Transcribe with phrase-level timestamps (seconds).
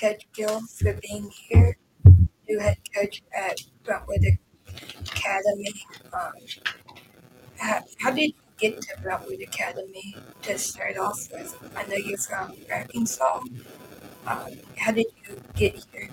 [0.00, 1.76] Coach Gill for being here,
[2.48, 4.24] new head coach at Brentwood
[4.98, 5.74] Academy.
[6.14, 6.32] Um,
[7.58, 11.54] how, how did you get to Brentwood Academy to start off with?
[11.76, 13.40] I know you're from Arkansas.
[14.26, 16.08] Um, how did you get here?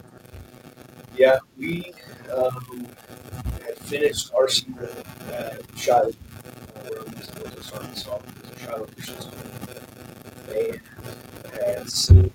[1.15, 1.93] Yeah, we
[2.36, 2.88] um,
[3.64, 4.78] had finished our season
[5.32, 6.11] at Shiloh, uh,
[6.89, 7.43] where we was in
[7.74, 9.39] Arkansas, it was Christian School,
[10.50, 10.82] and
[11.64, 12.32] had seen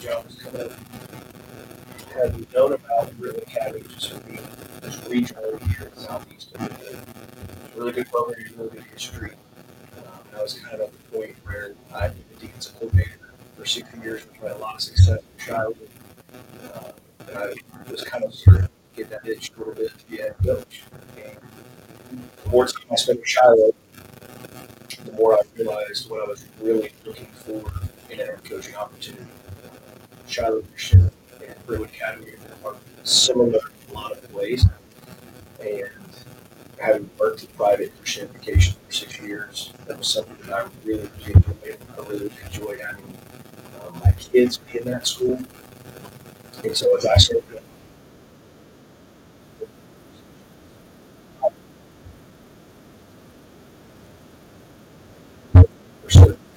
[0.00, 0.70] that the Brentwood Academy job was coming.
[2.14, 4.40] Had known about Brentwood Academy just from being
[4.82, 6.54] just regionally here in the southeast.
[6.54, 6.62] of.
[6.62, 9.32] It's a really good program, really good history.
[9.98, 13.30] Um, and I was kind of at the point where I'd been the defensive coordinator
[13.56, 15.74] for six years, which had a lot of success in Shiloh.
[16.74, 16.92] Uh,
[17.28, 20.18] and I was kind of sort of getting that itch a little bit to be
[20.18, 20.82] a head coach.
[21.16, 23.72] And the more time I spent in Shiloh,
[25.04, 27.72] the more I realized what I was really looking for
[28.10, 29.24] in an coaching opportunity.
[30.28, 31.10] Shiloh Christian
[31.44, 32.32] and Brentwood Academy
[32.64, 34.66] are similar in a lot of ways.
[35.60, 35.90] And
[36.78, 41.10] having worked in private Christian education for six years, that was something that I really,
[41.26, 41.78] enjoyed.
[41.96, 43.04] I really enjoyed having
[43.82, 45.38] um, my kids be in that school.
[46.62, 47.44] And so as I started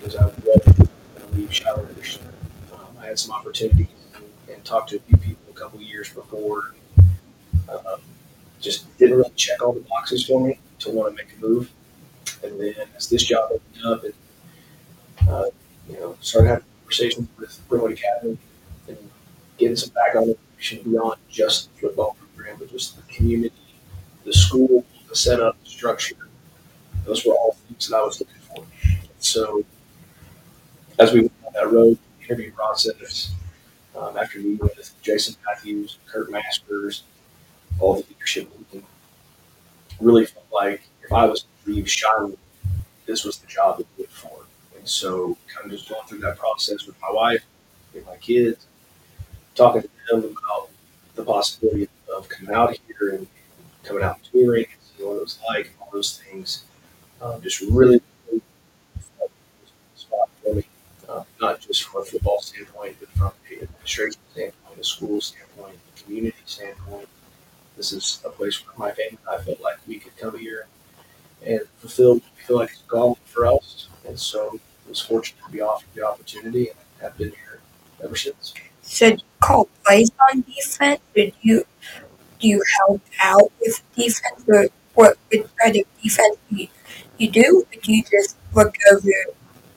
[0.02, 0.88] because I wanted to
[1.33, 2.28] leave Shiloh Christian.
[2.73, 3.87] Um, I had some opportunities
[4.47, 6.75] and, talked to a few people a couple years before.
[7.67, 7.99] Um,
[8.59, 11.71] just didn't really check all the boxes for me to want to make a move.
[12.43, 14.13] And then as this job opened up and
[15.27, 15.45] uh,
[15.89, 18.37] you know started having conversations with Brentwood Academy
[18.87, 18.97] and
[19.57, 23.55] getting some background information beyond just the football program, but just the community,
[24.25, 26.15] the school, the setup, the structure.
[27.05, 28.63] Those were all things that I was looking for.
[29.17, 29.63] So
[30.99, 33.33] as we went on that road, interview process,
[33.95, 37.03] um, after meeting with Jason Matthews, Kurt Masters,
[37.79, 38.50] all the leadership
[40.01, 42.38] really felt like if I was to leave Shiloh,
[43.06, 44.45] this was the job to do it for.
[44.78, 47.44] And so kind of just going through that process with my wife,
[47.94, 48.66] with my kids,
[49.56, 50.69] talking to them about
[51.16, 53.28] the possibility of coming out here and
[53.84, 56.63] coming out and touring, and seeing what it was like, and all those things.
[57.22, 58.41] Um, just really, really
[59.18, 60.66] felt it was a spot for me,
[61.07, 65.77] uh, not just from a football standpoint, but from an administration standpoint, a school standpoint,
[65.95, 67.07] a community standpoint.
[67.77, 70.67] This is a place where my family and I felt like we could come here
[71.45, 73.87] and fulfill feel like it's a call for us.
[74.07, 77.61] And so I was fortunate to be offered the opportunity and have been here
[78.03, 78.53] ever since.
[78.81, 81.63] So you call plays on defense, do you
[82.39, 86.67] do you help out with defense, or what what kind of defense do you,
[87.17, 89.09] you do, or do you just look over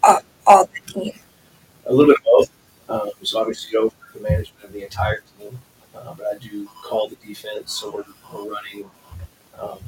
[0.02, 1.12] uh, all the team?
[1.86, 2.50] A little bit of both.
[2.88, 5.58] Um, so obviously over the management of the entire team,
[5.94, 7.72] uh, but I do call the defense.
[7.72, 8.90] So we're, we're running
[9.58, 9.78] um,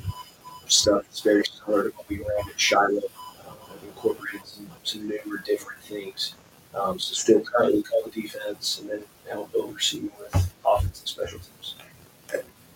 [0.66, 3.02] stuff that's very similar to what we ran at Shiloh.
[3.46, 6.34] Um, I've incorporated some, some newer, different things.
[6.74, 11.38] Um, so still currently call the defense and then help oversee with offense and special
[11.38, 11.74] teams.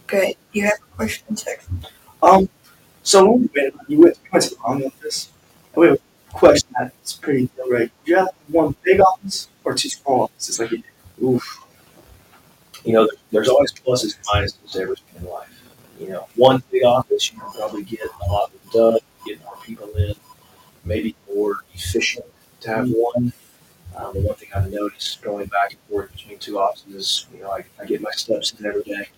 [0.06, 0.34] Good.
[0.52, 1.56] You have a question, sir?
[2.22, 2.48] Um,
[3.02, 5.30] so when you went, you went, you went to the army office.
[5.76, 6.00] We have a
[6.32, 7.90] question that's pretty deal right.
[8.04, 10.82] Do you have one big office or two small offices like you?
[11.22, 11.64] Oof.
[12.84, 15.48] You know, there's always pluses and minuses to everything in life.
[15.98, 19.88] You know, one big office, you can probably get a lot done, get more people
[19.96, 20.14] in,
[20.84, 22.26] maybe more efficient
[22.62, 23.32] to have one.
[23.96, 27.42] Um, the one thing I've noticed going back and forth between two offices is, you
[27.42, 29.08] know, I, I get my steps in every day.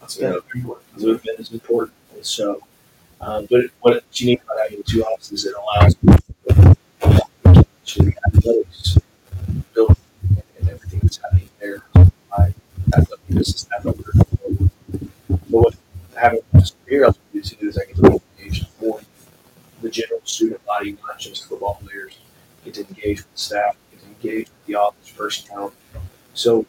[0.00, 1.94] That's You know, movement is important.
[2.14, 2.62] And so,
[3.20, 5.96] um, but what's unique about having two offices, it allows
[25.28, 25.76] the office.
[26.34, 26.66] So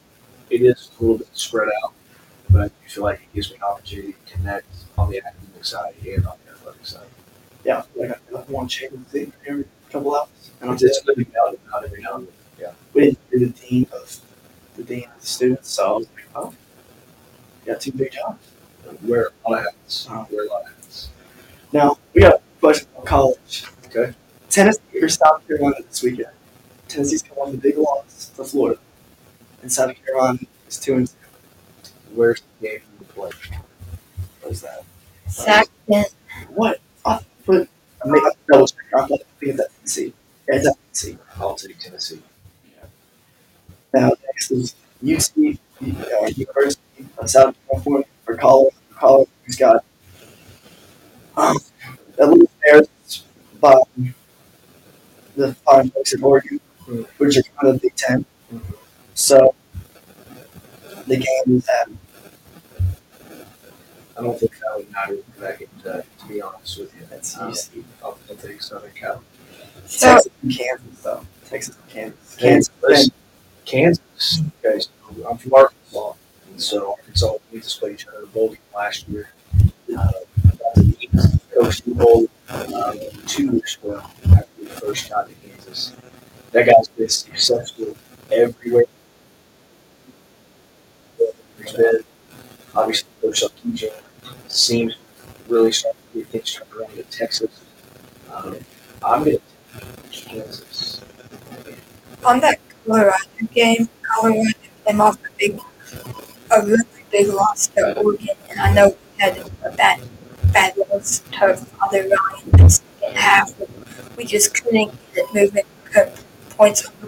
[0.49, 1.93] it is a little bit spread out,
[2.49, 4.67] but I feel like it gives me an opportunity to connect
[4.97, 7.07] on the academic side and on the athletic side.
[7.63, 10.29] Yeah, like I like one chamber thing every couple hours.
[10.61, 12.33] And I'm It's, it's good to be out about every now and then.
[12.59, 12.71] Yeah.
[12.93, 14.19] we do the dean of
[14.75, 16.53] the dean of the students, so I was like, oh,
[17.65, 18.39] you got two big jobs.
[19.03, 20.07] Wear a lot of hats.
[20.09, 20.27] Wow.
[20.31, 21.09] Wear a lot of hats.
[21.71, 23.65] Now we got a question about college.
[23.85, 24.13] Okay.
[24.49, 26.29] Tennessee or South Carolina this weekend.
[26.91, 28.79] Tennessee's got one the big loss to Florida,
[29.61, 31.13] and South Carolina is two and two.
[32.13, 33.31] Where's the game you play?
[34.41, 34.83] What is that?
[35.27, 36.05] Second.
[36.49, 36.79] What?
[37.05, 37.69] I put.
[38.03, 38.79] I mean, I double check.
[38.95, 40.13] I thought I think that's Tennessee.
[40.49, 40.67] Yeah, it's
[41.01, 41.17] Tennessee.
[41.37, 42.21] I'll take Tennessee.
[43.93, 45.31] Now next is UT,
[45.81, 46.81] uh, University
[47.17, 49.83] of South California, or college, college, who's got
[51.35, 51.57] um,
[52.19, 53.23] at least there's
[53.59, 53.75] by
[55.35, 56.59] the five folks in Oregon,
[56.91, 57.07] Mm.
[57.17, 58.61] which are kind of Big 10 Mhm.
[59.13, 59.55] So
[61.07, 61.89] the game is at
[64.17, 67.01] I don't think that would matter back uh, to be honest with you.
[67.09, 67.83] That's Um, easy.
[68.03, 69.23] I'll, I'll take Southern Cal.
[69.85, 71.25] So Texas and Kansas, though.
[71.49, 72.35] Texas and Kansas.
[72.35, 72.71] Kansas.
[72.83, 73.11] Listen,
[73.65, 74.89] Kansas, guys,
[75.27, 76.13] I'm from Arkansas,
[76.49, 79.29] and so Arkansas we just played each other in a bowl game last year.
[79.97, 80.11] Uh,
[80.59, 81.09] got to meet
[81.53, 84.01] Coach Bowl um, two years ago
[84.33, 85.93] after we first got to Kansas.
[86.51, 87.95] That guy's been successful
[88.31, 88.85] everywhere.
[91.57, 92.03] He's been
[92.75, 93.93] obviously Coach Sarkisian
[94.47, 94.95] seems
[95.47, 97.49] really starting to get things turned around in Texas.
[98.33, 98.57] Um,
[99.03, 99.41] I'm going to
[100.11, 101.01] Kansas.
[102.25, 103.17] on that Colorado
[103.53, 104.49] game, Colorado
[104.85, 105.59] came off a big,
[106.51, 110.01] a really big loss to Oregon, and I know we had a bad,
[110.53, 113.53] bad loss to Father Ryan in the second half.
[114.17, 115.63] We just couldn't get it moving,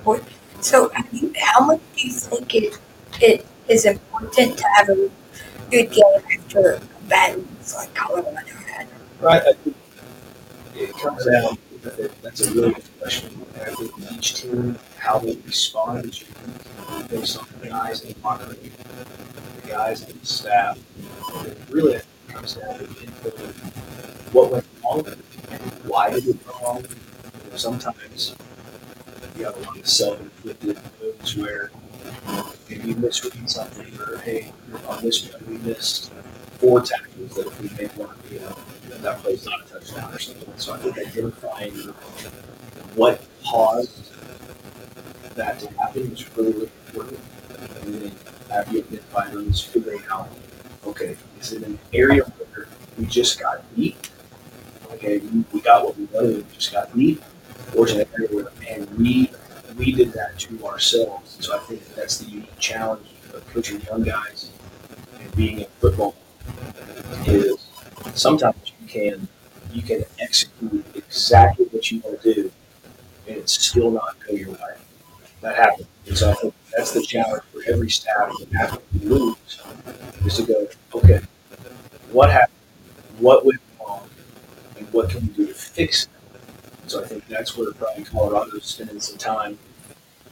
[0.04, 0.24] board.
[0.62, 2.80] So, have you, how much do you think it
[3.22, 5.10] it is important to have a
[5.70, 6.04] good game
[6.34, 6.80] after
[7.12, 7.36] a
[7.78, 8.34] like Colorado
[8.68, 8.88] had?
[9.20, 9.42] Right.
[9.46, 9.74] I
[10.76, 11.58] it comes down.
[12.22, 13.46] That's a really good question.
[13.62, 18.16] I think each team, how they respond is unique based on the guys in the
[18.24, 20.80] locker the guys in the staff.
[21.46, 22.00] It really,
[22.30, 25.06] comes down to the input of what went wrong
[25.52, 26.84] and why did it go wrong.
[27.56, 28.36] Sometimes
[29.42, 31.72] have a lot of self-inflicted moves where
[32.70, 34.52] maybe you misread something, or hey,
[34.88, 36.12] on this play we missed
[36.60, 38.56] four tackles that if we made one, you know,
[39.02, 40.54] that play's not a touchdown or something.
[40.58, 41.74] So I think identifying
[42.96, 44.12] what caused
[45.36, 47.20] that to happen is really, really important.
[47.82, 48.12] And then
[48.52, 50.30] after you identify those, figuring out,
[50.86, 54.10] okay, is it an area where we just got beat?
[54.92, 55.20] Okay,
[55.52, 57.22] we got what we wanted, we just got beat,
[57.76, 59.32] or is it an area where, man, we
[59.78, 61.38] we did that to ourselves?
[61.40, 64.52] So I think that's the unique challenge of coaching young guys
[65.20, 66.16] and being in football
[67.26, 67.68] is
[68.16, 69.28] sometimes you can
[69.72, 72.52] you can execute exactly what you want to do
[73.28, 74.78] and it's still not go your way.
[75.42, 75.88] That happens.
[76.08, 79.62] And so I think that's the challenge for every staff that after we lose
[80.26, 81.22] is to go, okay,
[82.12, 82.58] what happened?
[83.20, 84.10] What went wrong?
[84.78, 86.10] And what can we do to fix it?
[86.88, 89.58] So I think that's where probably Colorado's spending some time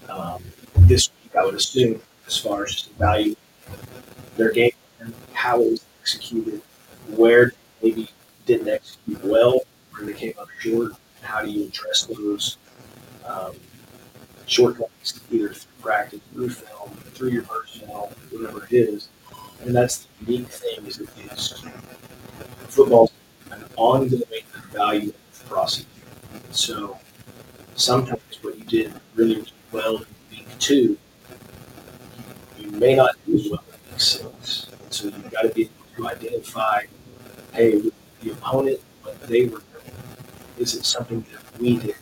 [0.09, 0.43] um,
[0.75, 3.35] this week, I would assume, as far as just evaluating
[4.37, 6.61] their game and how it was executed,
[7.09, 8.09] where maybe
[8.45, 9.61] didn't execute well,
[9.91, 12.57] where they came up short, and how do you address those
[13.25, 13.53] um,
[14.45, 19.07] shortcomings either through practice, through film, through your personnel, whatever it is.
[19.63, 21.63] And that's the unique thing is it is
[22.67, 23.11] football's
[23.51, 24.23] an ongoing
[24.71, 25.13] value
[25.47, 25.85] process.
[26.51, 26.99] So
[27.75, 30.97] sometimes what you did really, well in week two,
[32.59, 34.67] you may not do well in week six.
[34.71, 36.83] And so you've got to be able to identify,
[37.53, 37.81] hey,
[38.21, 39.95] the opponent, what they were doing,
[40.57, 41.95] is it something that we did?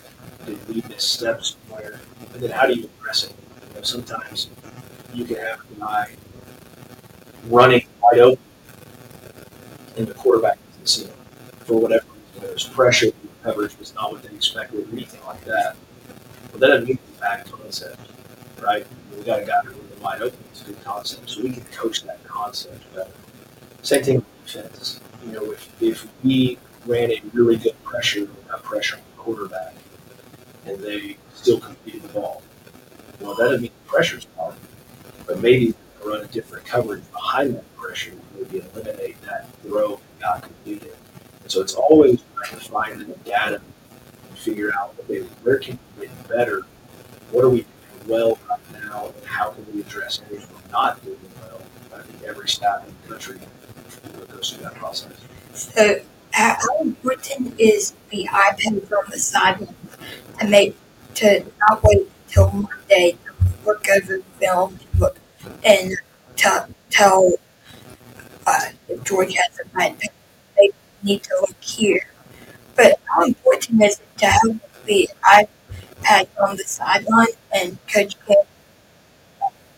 [0.46, 2.00] Did we miss steps somewhere?
[2.34, 3.36] And then how do you address it?
[3.70, 4.50] You know, sometimes
[5.13, 6.12] you can have a guy
[7.48, 8.44] running wide open
[9.98, 11.10] and the quarterback him
[11.60, 12.06] for whatever.
[12.39, 13.12] There's pressure,
[13.43, 15.75] coverage was not what they expected, or anything like that.
[16.51, 18.00] But that doesn't mean it's a bad concept,
[18.62, 18.86] right?
[19.15, 20.39] We got a guy who's really wide open.
[20.51, 23.12] It's a good concept, so we can coach that concept better.
[23.81, 25.00] Same thing with defense.
[25.25, 29.74] You know, if, if we ran a really good pressure, not pressure on the quarterback,
[30.65, 32.41] and they still completed the ball,
[33.19, 34.58] well, that doesn't mean the pressure's off,
[35.27, 35.74] but maybe
[36.05, 40.93] run a different coverage behind that pressure, maybe eliminate that throw not completed.
[41.50, 43.60] So it's always trying to find the data
[44.29, 46.62] and figure out, okay, where can we get better?
[47.32, 49.08] What are we doing well right now?
[49.08, 51.60] And how can we address areas we're not doing well?
[51.96, 53.39] I think every staff in the country
[54.32, 55.13] goes through that process.
[55.53, 56.01] So,
[56.32, 59.75] how important is the iPad from the sideline
[60.39, 60.77] to make
[61.15, 64.79] to not wait till Monday to look over the film
[65.63, 65.94] and
[66.38, 67.34] to tell
[68.46, 70.12] uh, if George has a bad pick,
[71.03, 72.08] need to look here.
[72.75, 78.38] But how important is it to have the iPad on the sideline and Coach Kim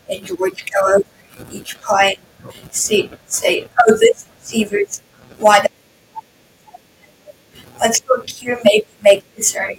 [0.08, 1.04] and George go over
[1.50, 2.18] each play,
[2.70, 5.02] see say, oh this receiver's
[5.38, 5.68] wide
[7.80, 9.72] let's look here, maybe make this our,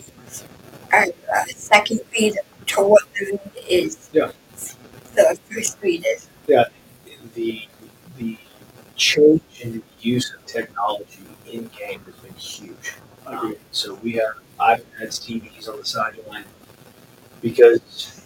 [0.91, 4.09] our uh, second read to what the read is.
[4.11, 4.31] Yeah.
[5.15, 6.27] The first three days?
[7.35, 7.67] the
[8.17, 8.37] the
[8.95, 12.93] change in the use of technology in game has been huge.
[13.25, 16.45] Um, so we have had TVs on the sideline
[17.41, 18.21] because,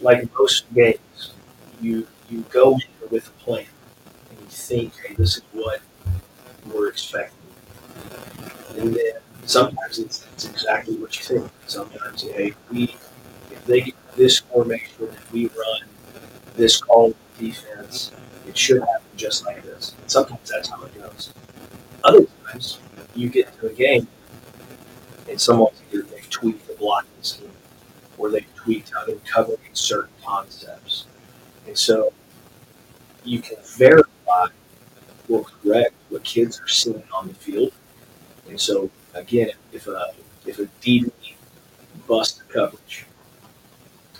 [0.00, 1.32] like most games,
[1.80, 3.66] you you go in with a plan
[4.30, 5.80] and you think, hey, this is what
[6.72, 7.38] we're expecting,
[8.76, 9.12] and then
[9.44, 11.50] sometimes it's, it's exactly what you think.
[11.66, 12.94] Sometimes, hey, we
[13.50, 15.88] if they get this formation we run
[16.56, 18.12] this call defense,
[18.48, 19.94] it should happen just like this.
[20.00, 21.32] And sometimes that's how it goes.
[22.04, 22.78] Other times,
[23.14, 24.06] you get to a game
[25.28, 27.50] and someone either they tweak the blocking scheme
[28.18, 31.06] or they tweak how they're covering certain concepts.
[31.66, 32.12] And so
[33.24, 34.46] you can verify
[35.28, 37.72] or correct what kids are seeing on the field.
[38.48, 40.12] And so again, if a
[40.46, 41.10] if a DB
[42.06, 43.06] busts the coverage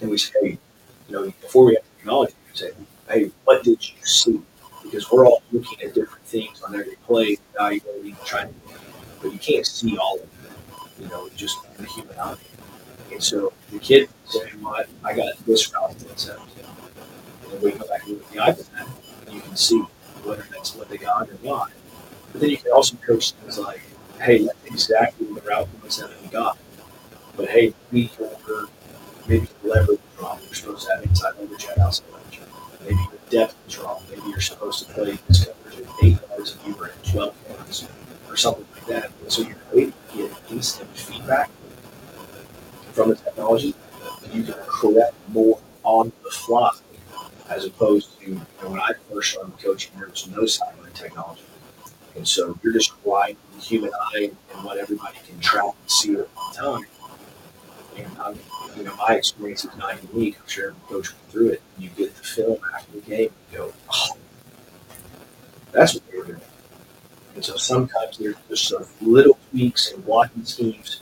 [0.01, 0.59] and we say,
[1.09, 2.71] you know, before we have technology, we say,
[3.09, 4.41] hey, what did you see?
[4.83, 8.55] Because we're all looking at different things on every play, evaluating, trying to,
[9.25, 10.53] but you can't see all of them,
[11.01, 12.37] you know, just the human eye.
[13.11, 16.41] And so the kid say, well, I, got this route concept.
[17.43, 18.89] And then we go back and look at the iPad,
[19.27, 19.79] and you can see
[20.25, 21.73] whether that's what they got or not.
[22.33, 23.81] But then you can also coach things like,
[24.21, 26.59] hey, that's exactly what route was concept we got.
[27.35, 28.69] But hey, we over
[29.27, 30.41] maybe leverage drop.
[30.45, 32.41] You're supposed to have inside leverage outside leverage.
[32.83, 34.03] Maybe the depth wrong.
[34.11, 37.35] Maybe you're supposed to play this coverage at eight yards and you were at 12
[37.49, 37.89] yards
[38.29, 39.11] or something that.
[39.29, 41.51] So able to get instant feedback
[42.93, 43.75] from the technology.
[44.25, 46.71] and You can correct more on the fly
[47.51, 51.43] as opposed to you know, when I first started coaching, there was no sideline technology.
[52.17, 55.91] And so you're just relying on the human eye and what everybody can track and
[55.91, 56.87] see at one time.
[57.97, 58.39] And I'm,
[58.77, 60.37] you know, my experience is not unique.
[60.41, 61.63] I'm sure every coach through it.
[61.79, 64.17] You get the film after the game and go, oh,
[65.73, 66.41] that's what they were doing.
[67.35, 71.01] And so sometimes there's just sort of little tweaks and blocking schemes,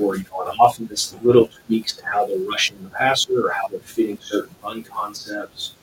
[0.00, 3.68] or you know, on offense, little tweaks to how they're rushing the passer or how
[3.68, 5.74] they're fitting certain run concepts.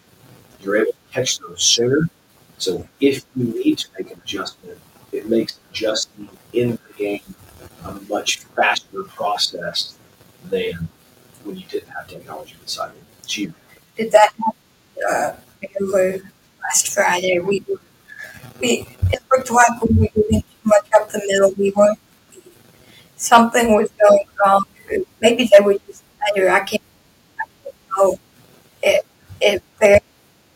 [0.62, 2.10] You're able to catch those sooner.
[2.58, 4.80] So if you need to make an adjustment,
[5.12, 7.36] it makes adjusting in the game
[7.86, 9.98] a much faster process
[10.46, 10.88] than
[11.44, 12.56] when you didn't have technology.
[12.64, 12.80] It's
[13.28, 13.54] huge.
[13.98, 14.60] Did that happen?
[15.10, 15.36] Uh,
[15.80, 16.32] remember
[16.64, 17.64] last Friday we
[18.60, 18.88] we
[19.36, 20.08] it looked like we
[20.42, 21.54] too much up the middle.
[21.58, 22.00] We weren't.
[23.16, 24.66] Something was going wrong.
[25.22, 26.50] Maybe they were just better.
[26.50, 26.82] I can't.
[27.40, 28.20] I don't know
[28.84, 29.06] if
[29.42, 30.02] if they're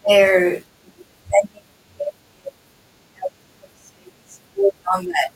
[0.08, 0.64] they're
[4.94, 5.32] on that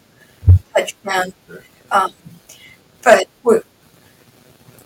[0.74, 1.34] touchdown.
[1.92, 2.14] Um,
[3.04, 3.28] but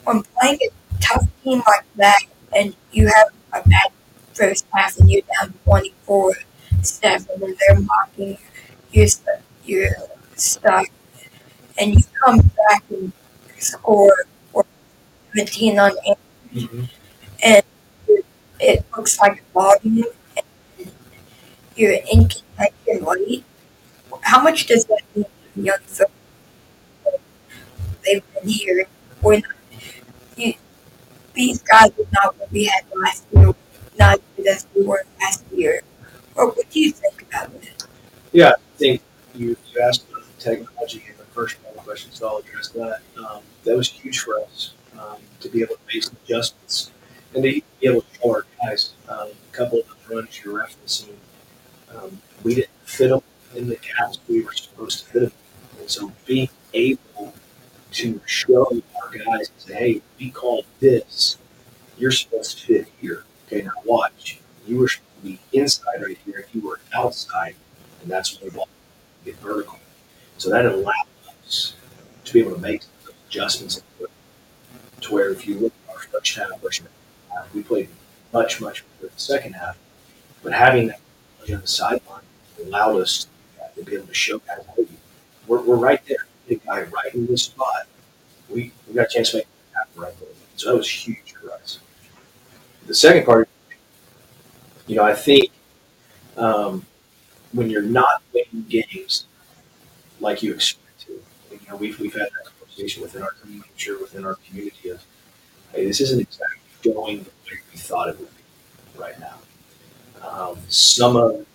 [0.03, 2.19] when playing a tough team like that,
[2.55, 3.91] and you have a bad
[4.33, 6.33] first half, and you're down 24
[6.85, 8.37] 7, and they're mocking
[8.91, 9.89] your st- your
[10.35, 10.85] stuff,
[11.79, 12.39] and you come
[12.69, 13.11] back and
[13.59, 14.13] score
[15.35, 16.17] 17 on 8,
[16.55, 16.83] Mm-hmm.
[17.43, 17.63] and
[18.59, 20.05] it, looks like game,
[20.37, 20.91] and
[21.75, 23.43] you're in contention late.
[24.21, 25.25] How much does that mean
[25.55, 26.11] to young folks?
[28.05, 28.85] They've been here.
[29.21, 29.51] We're not,
[30.37, 30.53] you,
[31.33, 33.53] these guys are not what we had last year,
[33.99, 35.81] not as we were last year.
[36.35, 37.85] Or what do you think about it?
[38.31, 39.01] Yeah, I think
[39.33, 42.37] you, you asked about the technology in the first part of the question, so I'll
[42.37, 42.99] address that.
[43.17, 46.91] Um, that was huge for us um, to be able to make some adjustments
[47.33, 48.93] and to be able to show our guys.
[49.07, 51.15] Um, a couple of the runs you're referencing,
[51.95, 53.21] um, we didn't fit them
[53.55, 55.31] in the gaps we were supposed to fit them.
[55.79, 57.33] And so being able
[57.91, 58.65] to show
[59.01, 61.37] our guys and say, hey, we called this,
[61.97, 63.23] you're supposed to fit here.
[63.47, 64.39] Okay, now watch.
[64.67, 67.55] You were supposed to be inside right here, you were outside,
[68.01, 68.67] and that's when the ball
[69.23, 69.79] get vertical.
[70.37, 71.07] So that allowed
[71.45, 71.75] us
[72.23, 72.81] to be able to make
[73.27, 73.81] adjustments
[75.01, 76.81] to where if you look at our first half, first
[77.29, 77.89] half, we played
[78.31, 79.77] much, much better the second half.
[80.43, 81.01] But having that
[81.51, 82.21] on the sideline
[82.63, 83.27] allowed us
[83.75, 84.87] to be able to show guys, hey,
[85.45, 86.25] we're, we're right there.
[86.47, 87.87] Big guy right in this spot.
[88.49, 90.29] We, we got a chance to make it happen right there.
[90.55, 91.79] So that was huge for us.
[92.87, 93.49] The second part,
[94.87, 95.51] you know, I think
[96.37, 96.85] um,
[97.51, 99.25] when you're not winning games
[100.25, 101.13] like you expect to,
[101.51, 105.03] you know, we've, we've had that conversation within our community, within our community of,
[105.73, 109.35] hey, this isn't exactly going the way we thought it would be right now.
[110.27, 111.45] Um, some of the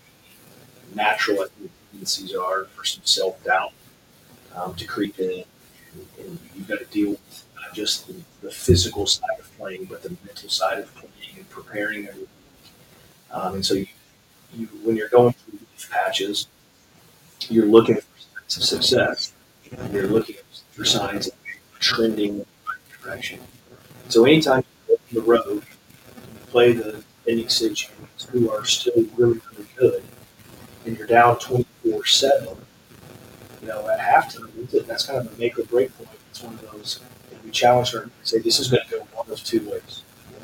[0.95, 1.47] natural
[1.93, 3.73] tendencies are for some self doubt
[4.55, 5.45] um, to creep in,
[5.95, 9.87] and, and you've got to deal with not just the, the physical side of playing,
[9.87, 12.09] but the mental side of playing and preparing
[13.31, 13.87] Um, and so you,
[14.55, 15.59] you, when you're going through
[15.91, 16.49] patches,
[17.49, 17.97] you're looking
[18.57, 19.33] of success.
[19.93, 20.37] You're looking
[20.73, 21.35] for signs of
[21.79, 22.45] trending
[23.03, 23.41] direction.
[24.09, 25.63] So anytime you go on the road,
[26.49, 27.05] play the
[27.49, 30.03] stage units who are still really, really good,
[30.85, 32.49] and you're down 24 7,
[33.63, 36.09] you know, at halftime, that's kind of a make or break point.
[36.31, 39.07] It's one of those, and we challenge her and say, this is going to go
[39.15, 40.03] one of two ways.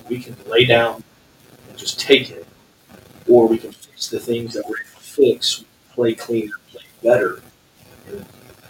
[0.09, 1.03] We can lay down
[1.69, 2.47] and just take it,
[3.29, 7.43] or we can fix the things that we're to fix, play cleaner, play better.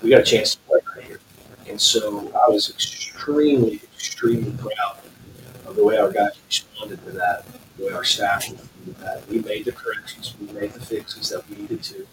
[0.02, 1.20] We got a chance to play right here.
[1.68, 4.98] And so I was extremely, extremely proud
[5.66, 7.44] of the way our guys responded to that,
[7.76, 9.28] the way our staff responded to that.
[9.28, 12.06] We made the corrections, we made the fixes that we needed to.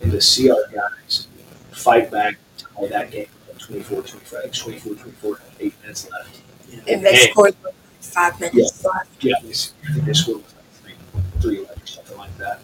[0.00, 1.28] And to see our guys
[1.72, 6.40] fight back, tie that game up 24 25, 24 24, eight minutes left.
[6.88, 7.30] And they Hey.
[7.30, 9.08] scored with five minutes left.
[9.20, 10.46] Yeah, I think they scored like
[10.82, 10.94] three,
[11.40, 12.60] three left or something like that.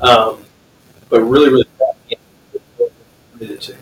[0.00, 0.44] Um,
[1.08, 2.60] but really, really proud of the game.
[2.78, 2.88] We're
[3.38, 3.76] committed to,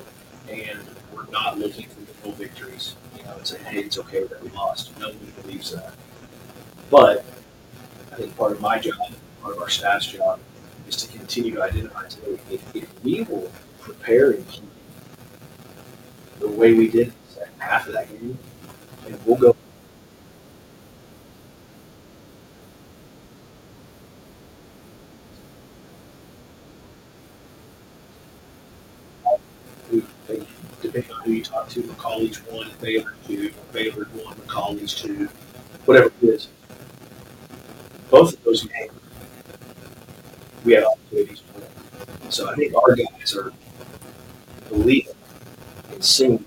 [0.50, 0.78] and
[1.14, 2.94] we're not looking for the full victories.
[3.16, 4.96] You know, and saying, hey, it's okay that we lost.
[4.98, 5.94] Nobody believes that.
[6.90, 7.24] But
[8.12, 10.38] I think part of my job, part of our staff's job,
[10.86, 14.64] is to continue to identify today if, if we will prepare and play
[16.38, 17.12] the way we did
[17.58, 18.38] half of that game,
[19.06, 19.55] and we'll go
[31.70, 35.28] to, McCallie's one, Baylor two, Baylor one, McCallie's two,
[35.84, 36.48] whatever it is.
[38.10, 38.92] Both of those games,
[40.64, 42.30] we had opportunities to win.
[42.30, 43.52] So I think our guys are
[44.68, 45.14] believing
[45.92, 46.44] and seeing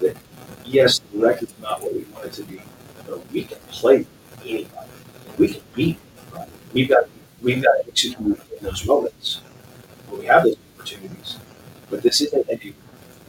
[0.00, 0.16] that
[0.64, 2.60] yes, the record's not what we want it to be,
[3.06, 4.06] but we can play
[4.44, 4.88] anybody.
[5.38, 5.98] We can beat.
[6.32, 6.52] Anybody.
[6.72, 7.04] We've got
[7.42, 9.40] we've got to execute in those moments
[10.08, 11.38] when we have those opportunities.
[11.90, 12.56] But this isn't a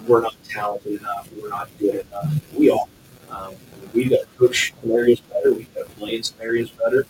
[0.09, 2.53] we're not talented enough, we're not good enough.
[2.53, 2.85] We are.
[3.29, 3.53] Um,
[3.93, 7.05] we've got to push some areas better, we've got to play in some areas better.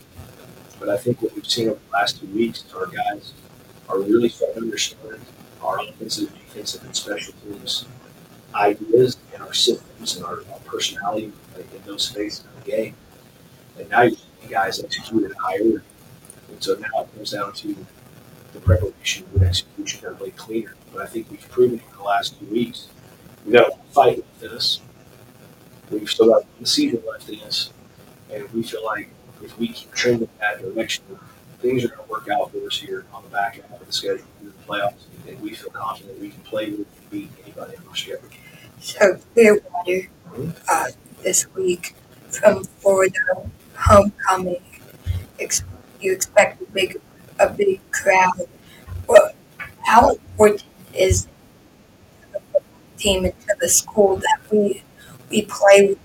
[0.80, 3.34] But I think what we've seen over the last two weeks is our guys
[3.88, 5.20] are really starting to understand
[5.62, 7.86] our offensive, defensive, and special teams
[8.56, 12.96] ideas and our systems and our, our personality in those phases of the game.
[13.78, 15.84] And now seeing guys execute at higher.
[16.50, 17.76] And so now it comes down to
[18.54, 20.76] the preparation and execution are way cleaner.
[20.94, 22.88] But I think we've proven it in the last two weeks
[23.46, 24.82] we've got a fight within us.
[25.90, 27.72] We've still got the season left in us,
[28.32, 29.10] and we feel like
[29.44, 31.04] if we keep trending in that direction,
[31.60, 33.92] things are going to work out for us here on the back end of the
[33.92, 37.76] schedule through the playoffs, and we feel confident we can play with and beat anybody
[37.78, 38.30] on our schedule.
[38.80, 40.10] So Clearwater
[40.72, 40.86] uh,
[41.24, 41.96] this week
[42.30, 44.62] from Florida homecoming.
[46.02, 47.00] You expect a big
[47.40, 48.48] a big crowd.
[49.08, 49.32] Well,
[49.84, 51.28] how important is
[52.32, 52.62] the
[52.98, 54.84] team into the school that we
[55.30, 56.00] we play with,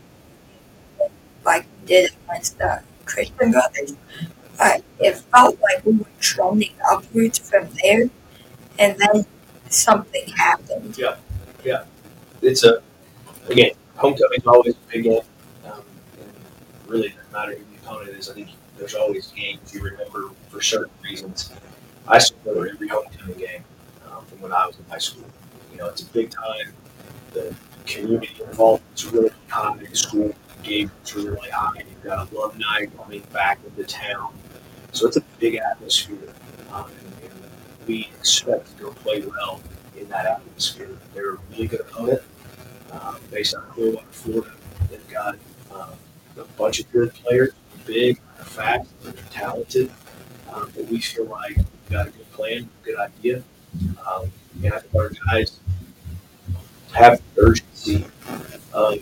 [1.45, 3.95] like we did against the Christian Brothers?
[4.59, 8.09] Uh, it felt like we were trending upwards from there,
[8.79, 9.27] and then
[9.69, 10.97] something happened.
[10.97, 11.17] Yeah,
[11.65, 11.85] yeah.
[12.41, 12.83] It's a
[13.49, 15.21] again homecoming is always a big game,
[15.65, 15.83] um,
[16.21, 16.33] and
[16.87, 18.31] really doesn't matter who the opponent is.
[18.31, 21.53] I think there's always games you remember for certain reasons.
[22.07, 23.65] I still remember every homecoming game
[24.11, 25.25] um, from when I was in high school.
[25.73, 26.73] You know, it's a big time.
[27.33, 27.55] The
[27.87, 29.77] community involvement's really high.
[29.77, 31.79] The school engagement's really high.
[31.79, 34.35] You've got alumni coming back into town,
[34.93, 36.35] so it's a big atmosphere.
[36.73, 37.51] Um, and, and
[37.87, 39.61] we expect to go play well
[39.97, 40.91] in that atmosphere.
[41.15, 42.23] They're a really good opponent
[42.93, 44.53] um, based on Clearwater, Florida.
[44.91, 45.37] They've got
[45.75, 45.91] um,
[46.37, 47.53] a bunch of good players,
[47.87, 48.21] big,
[48.55, 49.91] fast, they're talented.
[50.53, 53.43] Um, but we feel like we've got a good plan, good idea.
[54.09, 54.31] Um,
[54.63, 55.59] and I think our guys
[56.93, 58.07] have the urgency
[58.73, 58.95] of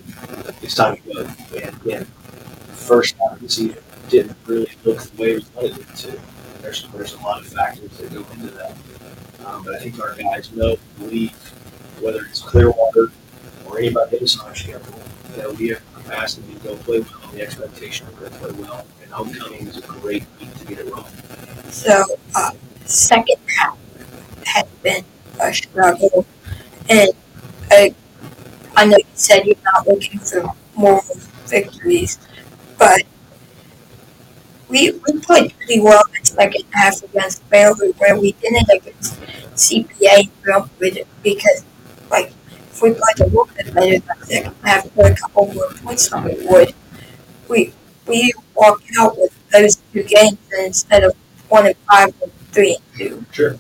[0.63, 1.21] it's time to go.
[1.57, 5.79] And again, the first half of the season didn't really look the way we wanted
[5.79, 6.21] it to.
[6.63, 8.77] There's, there's a lot of factors that go into that.
[9.45, 11.33] Um, but I think our guys know, believe,
[12.01, 13.11] whether it's Clearwater
[13.67, 15.01] or anybody else on our schedule,
[15.37, 18.87] that we have capacity to go play well, the expectation to go play well.
[19.13, 21.07] Homecoming is a great week to get it wrong.
[21.71, 22.03] So,
[22.35, 22.53] uh,
[22.87, 23.79] second half
[24.47, 25.05] has been
[25.39, 26.27] a struggle,
[26.89, 27.11] and
[27.71, 27.89] uh,
[28.75, 31.03] I know you said you're not looking for more
[31.47, 32.19] victories,
[32.79, 33.03] but
[34.69, 39.21] we we played pretty well in the second half against Baylor, where we didn't against
[39.55, 40.31] CPA
[41.23, 41.65] because,
[42.11, 45.53] like, if we played a little bit better in the second half, put a couple
[45.53, 46.73] more points on the board,
[47.49, 47.75] we
[48.07, 51.15] we walked out with those two games instead of
[51.49, 53.27] one and five or three and two.
[53.33, 53.59] Sure.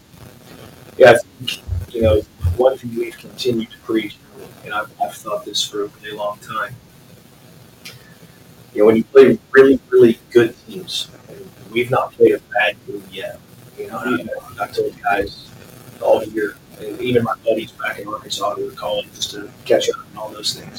[0.97, 1.63] Yeah, I think,
[1.95, 2.21] you know,
[2.57, 4.17] one thing we've continued to preach,
[4.65, 6.75] and I've, I've thought this for a really long time.
[8.75, 11.11] You know, when you play really, really good teams,
[11.71, 13.39] we've not played a bad team yet.
[13.79, 14.27] You know, I,
[14.63, 15.51] I've told guys
[16.01, 19.89] all year, and even my buddies back in Arkansas who were calling just to catch
[19.91, 20.79] up and all those things.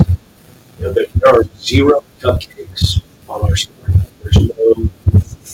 [0.80, 3.93] You know, there are zero cupcakes on our score.
[4.24, 4.90] There's no,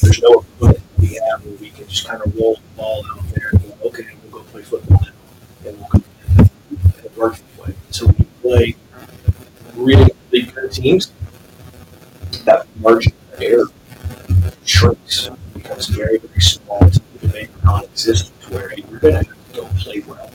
[0.02, 3.24] there's no opponent we have where we can just kind of roll the ball out
[3.30, 5.06] there and go, okay, we'll go play football
[5.66, 6.04] and we'll come
[6.38, 6.50] and
[7.04, 7.74] it works way.
[7.90, 8.76] So you play
[9.76, 11.12] really, really good teams,
[12.46, 13.66] that margin of error
[14.66, 17.02] shrinks, becomes very, very small to
[17.34, 20.32] make non-existent where you're going to have to go play well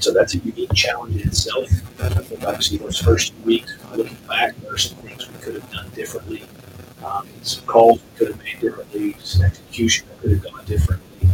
[0.00, 1.68] And so that's a unique challenge in itself.
[2.00, 5.70] I think obviously those first weeks, looking back, there are some things we could have
[5.70, 6.42] done differently.
[7.04, 11.28] Um, some calls we could have made differently, some execution that could have gone differently.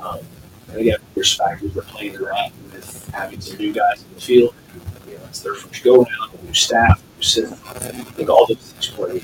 [0.00, 0.20] Um,
[0.68, 4.20] and again, there's factors that play into that with having some new guys in the
[4.20, 4.54] field.
[5.08, 7.58] You know, it's their first go round, new staff, new system.
[7.66, 9.22] I think all those things play.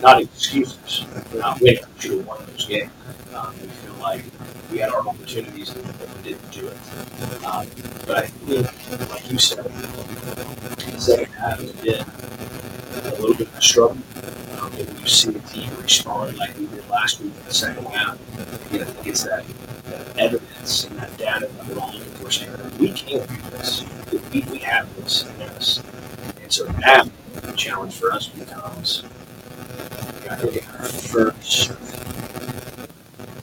[0.00, 1.82] Not excuses for not winning.
[1.96, 2.90] We should have won those games.
[3.34, 3.54] Um,
[4.00, 4.24] like
[4.70, 6.76] we had our opportunities and we didn't do it.
[7.44, 7.66] Um,
[8.06, 13.56] but I think, like you said, the second half has been a little bit of
[13.56, 13.98] a struggle.
[14.58, 17.86] Um, and you see the team respond like we did last week in the second
[17.86, 19.44] half, I think it's that,
[19.84, 23.84] that evidence and that data that we're all looking for saying, we can do this.
[24.32, 25.82] We, we have this in us.
[26.42, 27.04] And so now
[27.34, 29.04] the challenge for us becomes,
[30.30, 31.70] I think in our first,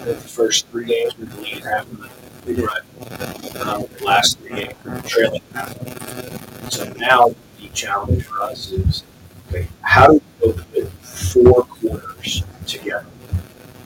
[0.05, 2.09] the first three games we believe happened.
[2.45, 2.65] We did.
[2.65, 3.55] Right.
[3.65, 6.71] Um, the last three games we trailing half.
[6.71, 9.03] So now the challenge for us is,
[9.49, 13.05] okay, how do we go with four quarters together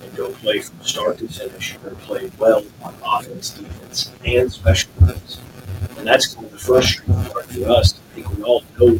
[0.04, 4.92] and go play from start to finish and play well on offense, defense, and special
[5.00, 5.40] teams?
[5.98, 7.94] And that's kind of the frustrating part for us.
[7.94, 9.00] I think we all know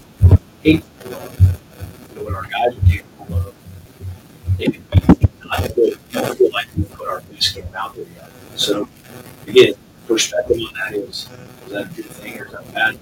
[0.64, 3.54] capable of, you know, what our guys are capable of.
[5.46, 5.98] Not good.
[6.08, 6.84] We don't feel like we
[7.38, 8.32] best game out there yet.
[8.56, 8.88] So,
[9.48, 9.74] again,
[10.08, 11.30] perspective on that is,
[11.66, 12.98] is that a good thing or is that bad?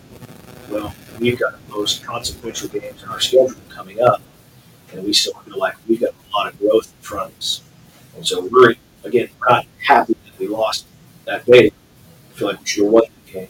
[0.69, 4.21] Well, we've got the most consequential games in our schedule coming up,
[4.91, 7.61] and we still feel like we've got a lot of growth in front of us.
[8.15, 10.85] And so we're, again, we're not happy that we lost
[11.25, 11.67] that day.
[11.67, 13.47] I feel like we should have won the game.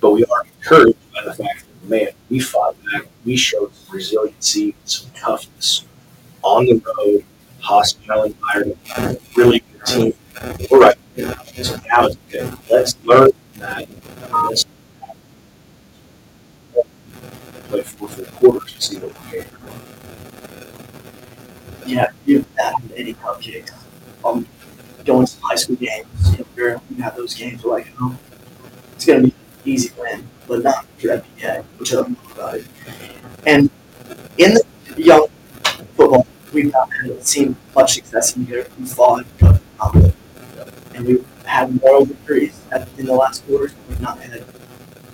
[0.00, 3.08] But we are encouraged by the fact that, man, we fought back.
[3.24, 5.84] We showed some resiliency, some toughness
[6.42, 7.24] on the road,
[7.62, 8.78] hostile environment,
[9.36, 10.14] really good team.
[10.70, 10.96] We're right.
[11.62, 12.50] So now it's okay.
[12.70, 13.88] Let's learn that.
[14.48, 14.66] Let's
[17.68, 19.48] play four full quarters to see what we can.
[21.86, 23.72] Yeah, you that any cupcakes.
[24.24, 24.46] Um,
[25.04, 26.06] going to high school games,
[26.38, 28.16] you know, you have those games where like, oh,
[28.94, 32.66] it's gonna be easy win, but not for FPK, which I don't know about it.
[33.46, 33.68] And
[34.38, 34.54] in
[34.94, 35.26] the young
[35.96, 38.66] football, we've not had seen much success in here.
[38.78, 40.12] We fought, but not really.
[40.94, 43.72] and we've had moral victories at, in the last quarters.
[43.72, 44.44] but We've not had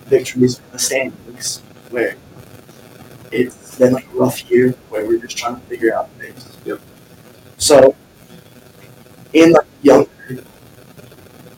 [0.07, 2.17] victories in the standings where
[3.33, 6.57] it's been like a rough year where we're just trying to figure out things.
[6.65, 6.81] Yep.
[7.59, 7.95] So,
[9.33, 10.09] in the younger,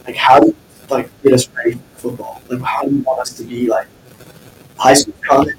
[0.07, 0.57] like how do you
[0.89, 2.43] like get us ready for football?
[2.49, 3.87] Like how do you want us to be like
[4.77, 5.55] high school coming?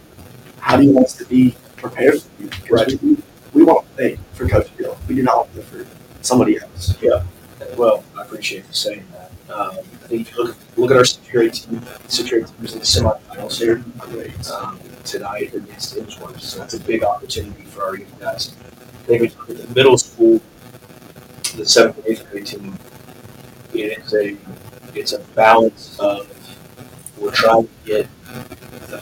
[0.60, 2.50] How do you want us to be prepared for you?
[2.70, 3.02] Right.
[3.02, 3.18] we,
[3.54, 4.98] we want to play for Coach Gill.
[5.08, 5.88] We do not want to play for
[6.22, 6.96] somebody else.
[7.02, 7.24] Yeah.
[7.78, 9.32] Well, I appreciate you saying that.
[9.54, 12.80] Um, I think if you look, look at our security team, security team is in
[12.80, 13.84] the semifinals here
[14.56, 16.40] um, tonight against Edgewater.
[16.40, 18.56] So that's a big opportunity for our young guys.
[19.04, 20.40] I think look at the middle school,
[21.56, 22.78] the seventh and eighth grade team,
[23.74, 24.38] it is a
[24.94, 26.28] it's a balance of
[27.18, 28.08] we're trying to get
[28.88, 29.00] the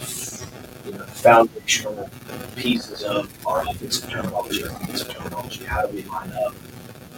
[1.20, 2.08] foundational
[2.56, 5.64] pieces of our offensive terminology, our offensive terminology.
[5.64, 6.54] How do we line up?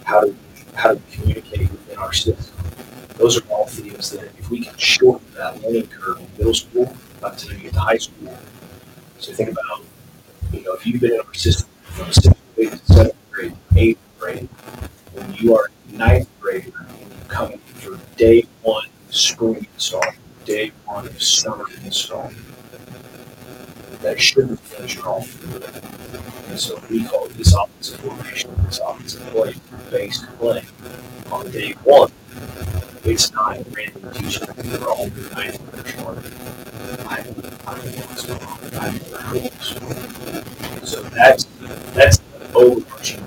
[0.03, 0.35] How do
[0.75, 2.55] how do we communicate within our system?
[3.17, 6.95] Those are all things that if we can shorten that learning curve in middle school,
[7.21, 8.37] by the time you get to high school.
[9.19, 9.83] So think about,
[10.51, 13.99] you know, if you've been in our system from sixth grade to seventh grade, eighth
[14.19, 14.49] grade,
[15.13, 20.03] when you are ninth grader and you come in for day one spring install,
[20.45, 22.31] day one summer install,
[24.03, 25.27] that shouldn't finish off.
[26.49, 29.55] And so we call this offensive formation, this offensive play,
[29.89, 30.63] based play
[31.31, 32.11] on day one.
[33.03, 35.59] It's not random teaching for all the graders
[36.05, 36.15] or
[37.09, 37.19] I,
[37.67, 38.59] I don't know what's going on.
[38.79, 40.89] I've never heard of this.
[40.91, 41.45] So that's
[41.93, 43.19] that's the overarching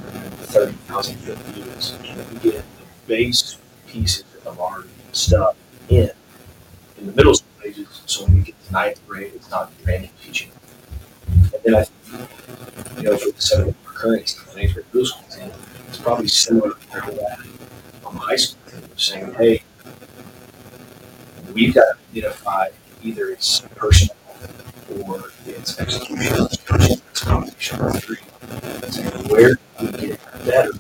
[0.52, 2.62] thirty thousand foot view is
[3.06, 5.56] base pieces of our stuff
[5.88, 6.10] in
[6.98, 10.10] in the middle school ages, so when you get to ninth grade, it's not random
[10.22, 10.50] teaching.
[11.66, 15.50] And I think, you know, for the seven of current grade middle school team,
[15.88, 17.38] it's probably similar to that
[18.04, 19.62] on the high school team, saying, hey,
[21.52, 22.68] we've got to identify
[23.02, 24.16] either it's personal
[25.04, 28.18] or it's execution, it's combination of three.
[28.88, 30.70] Saying, where we get better?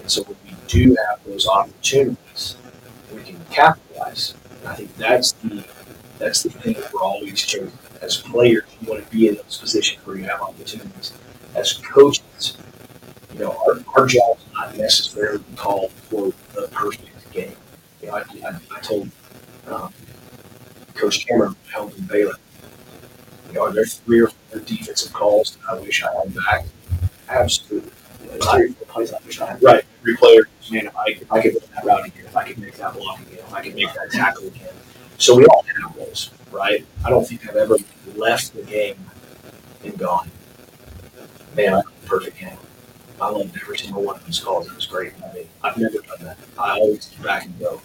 [0.00, 2.56] And so when we do have those opportunities,
[3.14, 4.34] we can capitalize.
[4.60, 5.64] And I think that's the
[6.18, 7.72] that's the thing that we're always chasing.
[8.06, 11.12] As players, you want to be in those positions where you have opportunities.
[11.56, 12.56] As coaches,
[13.32, 17.56] you know, our, our job is not necessarily called for the perfect game.
[18.00, 19.10] You know, I, I, I told
[19.66, 19.92] um,
[20.94, 22.34] Coach Cameron held in Baylor,
[23.48, 26.66] you know, are there three or four defensive calls that I wish I had back?
[27.28, 27.90] Absolutely.
[28.20, 29.62] There's three or four plays I wish I had.
[29.64, 29.84] Right.
[30.00, 32.58] Every player, man, if I, if I could run that route again, if I could
[32.58, 34.74] make that block again, if I could make that tackle again.
[35.18, 36.84] So we all have those, right?
[37.04, 37.76] I don't think I've ever
[38.16, 38.96] left the game
[39.84, 40.30] and gone,
[41.56, 42.58] man, I a perfect game.
[43.20, 44.66] I loved every single one of those calls.
[44.66, 45.12] It was great.
[45.24, 46.36] I mean, I've never done that.
[46.58, 47.80] I always get back and go,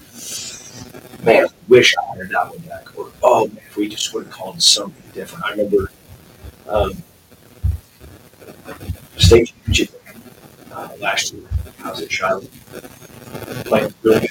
[1.23, 2.97] man, I wish I had that one back.
[2.99, 5.45] Or, oh, man, if we just would have called something different.
[5.45, 5.91] I remember
[6.67, 7.01] um,
[9.17, 10.01] state championship
[10.73, 11.47] uh, last year.
[11.83, 12.41] I was at Shiloh
[13.65, 14.27] playing really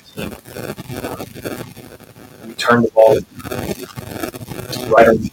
[2.70, 3.14] we turned the ball
[4.90, 5.30] right on the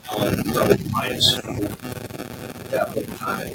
[2.59, 3.47] at that point in time.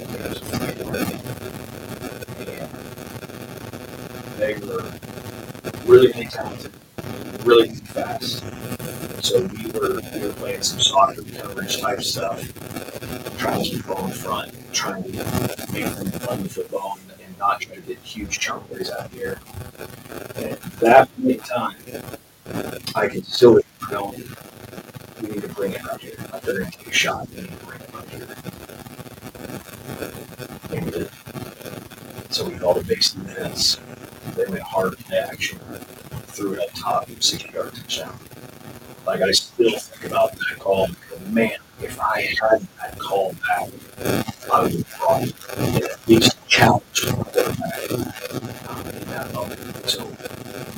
[4.38, 4.84] And they were
[5.86, 6.72] really, really talented,
[7.44, 8.44] really fast.
[9.24, 12.40] So we were we were playing some soccer coverage type stuff,
[13.38, 15.10] trying to keep ball in front, trying to
[15.72, 19.10] make them run the football and, and not try to get huge chunk plays out
[19.10, 19.40] here.
[20.36, 21.76] And at that point in time,
[22.94, 24.14] I could still know
[25.20, 26.14] we need to bring it out here.
[26.18, 27.38] If they're going to take a shot, to.
[27.38, 27.48] And.
[32.30, 33.78] So we called a base defense.
[34.36, 35.58] They went hard play action,
[36.28, 38.18] threw it up top, 60 yard touchdown.
[39.06, 40.88] Like I still think about that call.
[40.88, 43.68] because, Man, if I had that call back,
[44.52, 45.34] I would have probably
[45.82, 49.90] at least challenged the quarterback um, in that moment.
[49.90, 50.10] So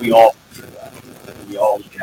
[0.01, 0.93] we all go through that.
[1.49, 2.01] We all look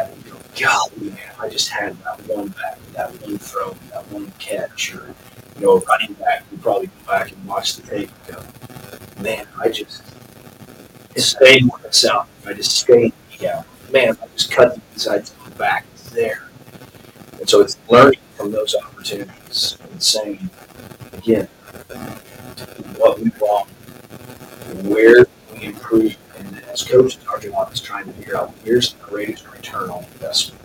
[0.64, 3.72] at it and go, golly, man, I just had that one back, that one throw,
[3.92, 5.14] that one catch, or
[5.60, 8.44] you know, running back, we probably go back and watch the tape and go,
[9.22, 10.04] man, I just
[11.18, 11.86] stayed with.
[11.86, 15.86] If I just stayed, yeah, man, I just cut the inside to the back.
[15.94, 16.50] It's there.
[17.40, 20.50] And so it's learning from those opportunities and saying,
[21.14, 21.48] again,
[22.98, 23.70] what we want,
[24.86, 26.18] where we improve,
[26.72, 30.62] as coaches, our job is trying to figure out where's the greatest return on investment.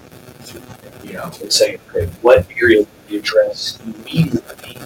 [1.04, 4.76] You know, and saying, okay, what area do we address immediately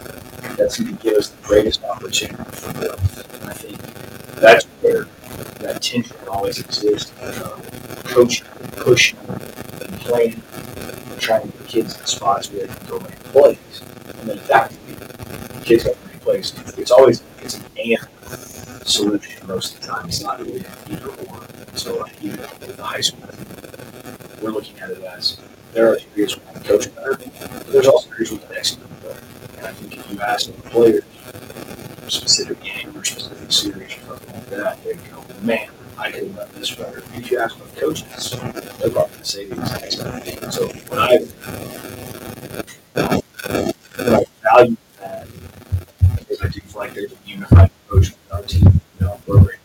[0.56, 3.40] that's going to give us the greatest opportunity for growth?
[3.40, 3.78] And I think
[4.37, 5.04] that's where
[5.61, 7.12] that tension always exists.
[7.20, 7.61] Uh,
[8.04, 12.98] coaching, pushing, and playing, and trying to get kids in spots where they can go
[13.00, 13.83] make plays.
[14.18, 16.52] And then that the kids go make plays.
[16.76, 18.09] It's always it's an and
[18.87, 20.09] solution most of the time.
[20.09, 20.99] It's not really an.
[21.74, 23.28] So like even with the high school,
[24.42, 25.38] we're looking at it as
[25.72, 29.02] there are areas where we can coach better, but there's also areas where can execute
[29.02, 29.20] better.
[29.59, 31.04] And I think if you ask the players
[32.09, 36.37] specific game or specific series or something like that, they go, man, I could have
[36.37, 37.02] done this better.
[37.14, 40.50] If you ask my coaches, they're probably going to say the exact same thing.
[40.50, 41.18] So when I,
[42.94, 45.28] when I value that,
[46.28, 49.59] is I do feel like there's a unified approach with our team, you know, program,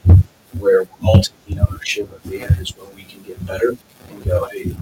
[0.59, 3.75] where we're all taking ownership of the areas where we can get better
[4.09, 4.75] and go, hey,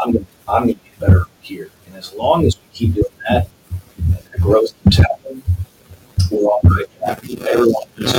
[0.00, 1.70] I'm going I'm to get better here.
[1.86, 3.48] And as long as we keep doing that,
[3.98, 5.42] and the growth keeps happening,
[6.30, 7.40] we're on the right track.
[7.48, 8.12] Everyone is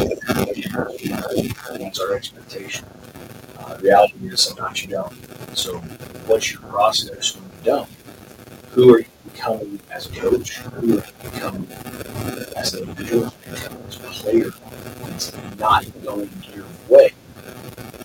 [1.69, 2.85] That's our expectation.
[3.57, 5.13] Uh, the reality is sometimes you don't.
[5.57, 5.77] So,
[6.27, 7.89] what's your process when you don't?
[8.71, 10.57] Who are you becoming as a coach?
[10.57, 11.67] Who are you becoming
[12.55, 13.33] as an individual?
[13.47, 14.51] As a player?
[15.07, 17.11] It's not going your way.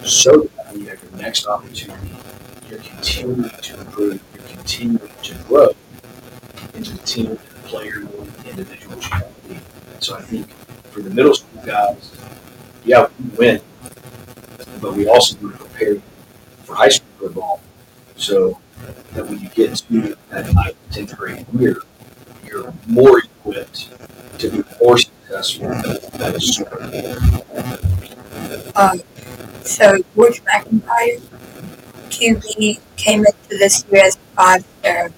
[0.04, 2.11] So that when you have your next opportunity,
[2.68, 5.68] you're continuing to improve, you're continuing to grow
[6.74, 9.58] into the team and the player and the individuals you have to be.
[10.00, 10.50] So I think
[10.90, 12.12] for the middle school guys,
[12.85, 13.61] yeah, we win,
[14.80, 15.96] but we also need to prepare
[16.64, 17.61] for high school football.
[18.16, 18.58] So
[19.12, 21.83] that when you get to that ninth, tenth grade year,
[22.44, 23.90] you're more equipped
[24.38, 26.72] to be more successful at a sport.
[28.76, 29.00] Um,
[29.64, 31.20] So George McIntyre,
[32.34, 35.10] QB, came into this year as a five star,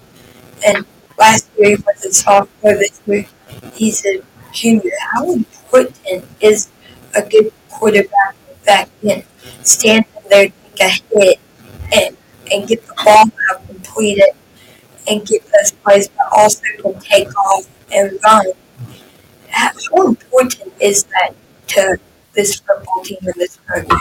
[0.67, 0.85] and
[1.19, 2.75] last year he was a sophomore.
[2.75, 3.27] This year
[3.73, 4.93] he's a junior.
[5.13, 6.69] How important is
[7.15, 9.23] a good quarterback that can
[9.63, 11.41] stand there, take a hit,
[11.93, 12.17] and
[12.51, 13.63] and get the ball out,
[15.09, 18.47] and get those plays, but also can take off and run?
[19.49, 21.35] How important is that
[21.69, 21.99] to
[22.35, 23.99] this football team and this program?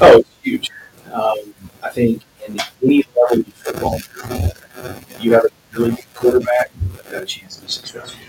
[0.00, 0.70] Oh, it's huge.
[1.12, 4.00] Um, I think in any level of football,
[5.20, 8.20] you have a really good quarterback, you've got a chance to be successful.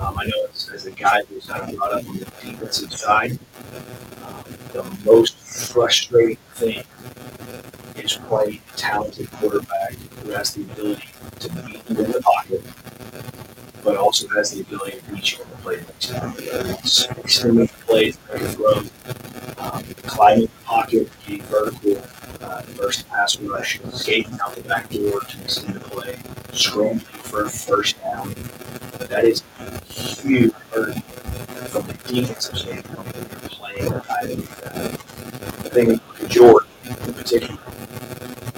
[0.00, 2.92] Um, I know as, as a guy who's kind of brought up on the defensive
[2.92, 3.38] side,
[4.24, 6.82] um, the most frustrating thing
[7.96, 11.08] is playing a talented quarterback who has the ability
[11.40, 12.62] to beat you in the pocket,
[13.84, 16.34] but also has the ability to beat you in the play next time.
[17.18, 18.90] Extending plays, throws,
[19.58, 22.02] um, climbing the pocket, getting vertical,
[22.40, 25.36] uh, first pass rush, skating out the back door to
[25.72, 26.16] the play,
[26.52, 28.34] scrambling for a first down.
[28.98, 34.60] But that is a huge burden from the defensive standpoint when you're playing a like
[34.60, 34.76] that.
[35.64, 37.58] I think George in particular,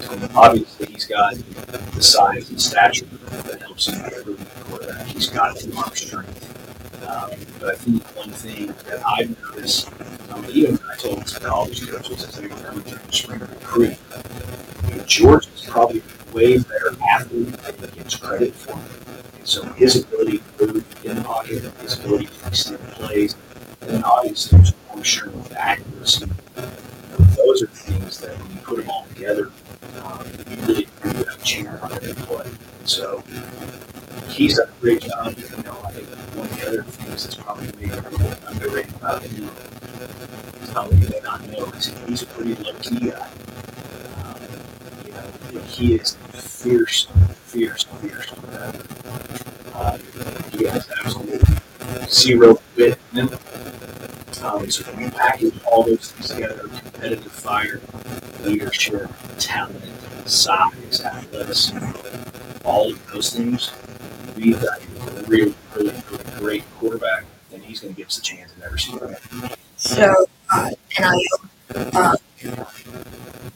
[0.09, 5.07] um, obviously he's got the size and stature that helps him be quarterback.
[5.07, 6.54] He's got the arm strength.
[7.07, 9.89] Um, but I think one thing that I've noticed,
[10.31, 13.97] um, even when I told college coaches as they were through spring recruit,
[14.89, 16.01] you know, George is probably
[16.33, 18.73] way better athlete than he gets credit for.
[18.73, 23.35] And so his ability to move in the pocket, his ability to extend plays,
[23.81, 26.25] and then obviously his motion with accuracy,
[27.35, 29.51] those are things that when you put them all together,
[30.03, 32.49] um, you really do have a chance on every play.
[32.85, 33.23] So
[34.29, 35.33] he's done a great job.
[35.37, 37.67] You know, I think one of the other things that's probably
[38.47, 39.49] underrated about him,
[40.65, 43.29] something you may not know, is he's a pretty low key guy.
[44.23, 44.35] Um,
[45.05, 47.07] you know, he is fierce,
[47.45, 48.31] fierce, fierce.
[49.73, 49.97] Uh,
[50.51, 51.55] he has absolutely
[52.07, 53.39] zero bit in him.
[54.43, 57.81] Um, so when you package all those things together, competitive fire,
[58.41, 59.09] leadership,
[59.39, 59.81] talent,
[60.25, 61.79] size, athleticism,
[62.63, 63.71] all of those things,
[64.35, 68.21] we've got a really, really, really great quarterback, and he's going to give us a
[68.21, 69.49] chance in every single game.
[69.77, 72.15] So, uh, NIL, uh,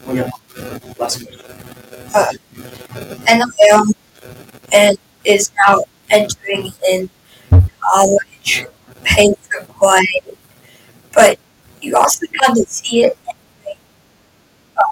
[0.08, 0.30] Okay.
[0.98, 1.28] Last question.
[3.28, 3.86] NIL,
[4.74, 7.10] and is now entering in
[7.82, 8.66] college,
[9.04, 10.08] pay for play,
[11.14, 11.40] but
[11.82, 13.18] you also kind of see it.
[13.28, 13.76] in,
[14.78, 14.92] uh,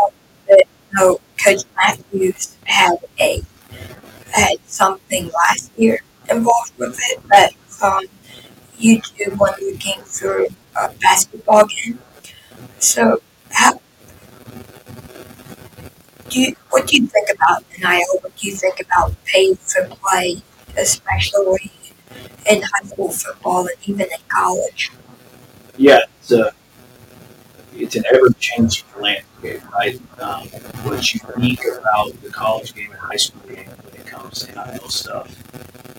[0.00, 0.08] uh,
[0.50, 0.58] you
[0.94, 3.42] know, Coach Matthews had a
[4.32, 8.06] had something last year involved with it was on
[8.78, 10.48] YouTube when came through
[10.80, 11.98] a basketball game.
[12.78, 13.80] So, how
[16.28, 18.18] do you, what do you think about NIL?
[18.20, 20.42] What do you think about pay for play,
[20.76, 21.70] especially
[22.50, 24.90] in high school football and even in college?
[25.76, 26.52] Yeah, it's a
[27.76, 30.00] it's an ever changing landscape, right?
[30.20, 30.46] Um,
[30.84, 34.88] what's unique about the college game and high school game when it comes to NIL
[34.88, 35.28] stuff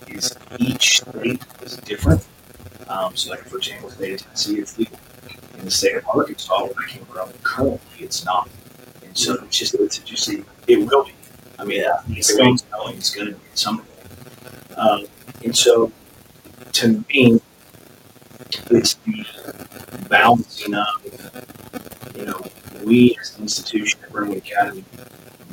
[0.08, 2.26] is each state is different.
[2.88, 4.98] Um, so, like for example, the state of Tennessee is legal.
[5.58, 8.48] In the state of Arkansas, where I came from, currently it's not.
[9.04, 10.44] And so it's just it's just it
[10.78, 11.12] will be.
[11.58, 14.78] I mean, it's going to it's going to be at some point.
[14.78, 15.06] Um,
[15.44, 15.90] and so,
[16.72, 17.40] to me,
[18.70, 22.40] it's the balancing of, you know,
[22.84, 24.84] we as an institution at Brentwood Academy,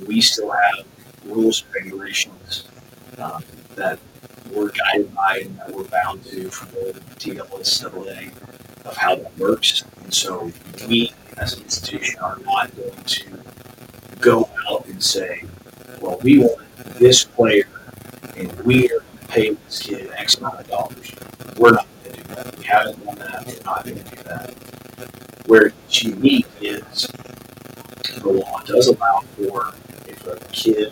[0.08, 0.86] we still have
[1.26, 2.66] rules and regulations
[3.18, 3.44] um,
[3.76, 4.00] that
[4.52, 8.32] we're guided by and that we're bound to from the TSSAA
[8.86, 9.84] of how that works.
[10.04, 10.52] And so
[10.88, 13.26] we as an institution are not going to
[14.20, 15.44] go out and say,
[16.02, 16.62] well, we want
[17.00, 17.68] this player
[18.38, 21.14] and we are going to pay this kid X amount of dollars.
[21.58, 22.58] We're not going to do that.
[22.58, 23.46] We haven't done that.
[23.48, 24.54] We're not going to do that.
[25.48, 27.08] Where it's unique is
[28.22, 29.74] the law does allow for
[30.08, 30.92] if a kid,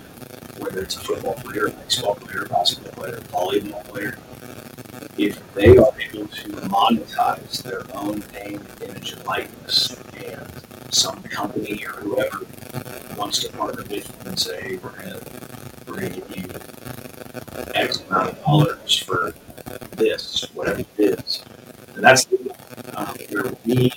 [0.60, 4.18] whether it's a football player, baseball player, basketball player, volleyball player,
[5.18, 11.86] if they are able to monetize their own name, image, and likeness, and some company
[11.86, 12.46] or whoever
[13.18, 15.20] wants to partner with them and say, we're gonna
[15.88, 16.50] we're gonna give you
[17.76, 19.34] X amount of dollars for
[19.92, 21.44] this, whatever it is,
[21.96, 22.56] and that's legal.
[22.96, 23.92] Um, where we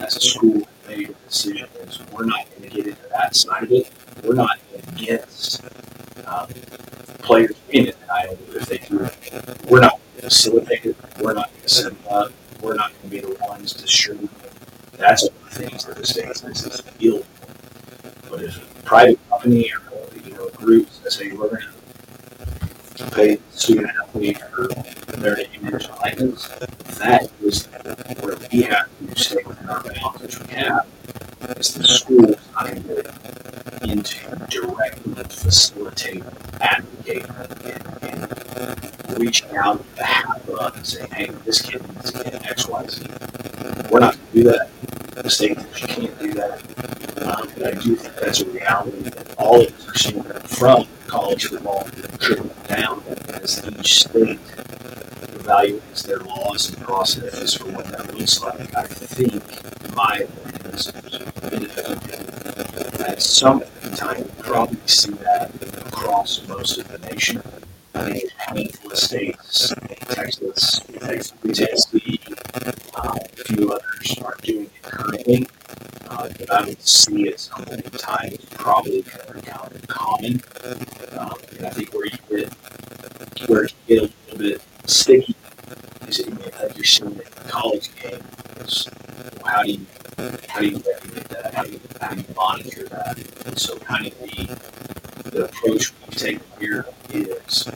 [0.00, 3.64] as a school made a decision is we're not going to get into that side
[3.64, 3.90] of it.
[4.24, 5.62] We're not against
[6.26, 6.48] um,
[7.18, 7.96] players in it.
[8.10, 10.96] I if they do it, we're not going to facilitate it.
[11.20, 12.32] We're not going to set it up.
[12.62, 14.16] We're not going to be the ones to sure.
[14.96, 17.24] That's one of the things that the state says is illegal.
[18.28, 19.80] But if a private company or
[20.60, 21.62] you know a group that say we're going
[22.96, 26.48] to pay student athlete for their and likeness,
[26.98, 27.66] that is
[28.20, 30.86] where we have to stay within our bounds, which we have.
[31.56, 36.22] Is the school is not get into directly facilitate,
[36.60, 37.26] advocate,
[38.02, 42.46] and, and reaching out to behalf of and saying, hey, this kid needs to get
[42.46, 43.06] X, Y, Z.
[43.90, 44.68] We're not going to do that.
[45.22, 46.62] The state can't do that.
[47.22, 51.84] Um, and I do think that's a reality that all of are from college football
[52.18, 54.38] trickling down as each state
[55.38, 58.74] evaluates their laws and processes for what that looks like.
[58.76, 60.26] I think, in my
[61.42, 61.70] opinion,
[63.00, 63.62] at some
[63.96, 65.50] time you probably see that
[65.86, 67.42] across most of the nation.
[67.94, 69.74] I think handful of states,
[70.08, 72.20] Texas, Texas, Tennessee,
[72.94, 75.48] uh, a few others are doing it currently.
[76.08, 79.70] Uh, but I would see at some point in time it's probably going to become
[79.88, 80.42] common.
[80.64, 82.52] Um, and I think where you get
[83.48, 85.34] where you get a little bit sticky
[86.08, 88.22] is that you like you're seeing it in the college game.
[88.60, 88.88] Is,
[89.42, 89.86] well, how do you
[90.48, 91.54] how do you regulate that?
[91.54, 93.18] How do you how do you monitor that?
[93.46, 97.68] And so kind of the the approach we've taken here is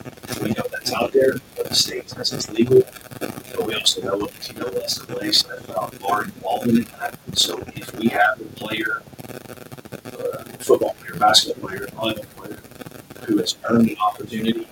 [0.43, 2.83] we know that's out there, but the state says it's legal.
[3.21, 7.19] But we also know what the TLS said about our involvement in that.
[7.35, 12.61] So if we have a player, uh, football player, basketball player, volleyball player,
[13.27, 14.67] who has earned the opportunity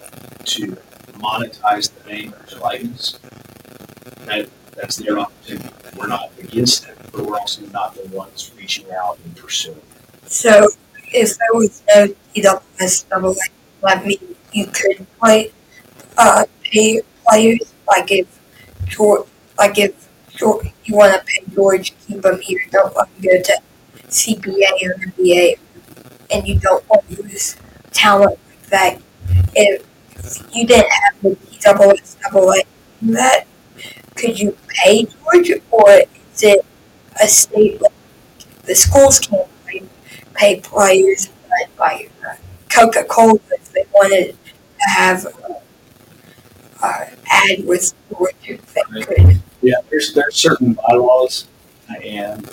[0.44, 0.76] to
[1.14, 3.18] monetize the name or likeness,
[4.26, 5.68] that, that's their opportunity.
[5.96, 9.80] We're not against it, but we're also not the ones reaching out and pursuing.
[10.26, 10.68] So
[11.12, 12.62] if there was no TSSAA,
[13.82, 15.52] that means you could play,
[16.16, 18.26] uh, pay players, like if
[18.86, 19.26] George,
[19.58, 23.42] like if George, you want to pay George, keep him here, don't let him go
[23.42, 23.60] to
[24.08, 25.58] CBA or NBA,
[26.30, 27.56] and you don't want to lose
[27.92, 29.02] talent like that.
[29.54, 29.86] If
[30.54, 32.62] you didn't have the double A,
[33.02, 33.46] that
[34.16, 36.64] could you pay George, or is it
[37.22, 37.92] a state like
[38.64, 39.48] the schools can't
[40.34, 42.10] pay, players, but like
[42.74, 45.54] Coca Cola, if they wanted to have uh,
[46.82, 49.42] uh, ad with George, if they could.
[49.60, 51.46] Yeah, there's there's certain bylaws
[52.02, 52.50] and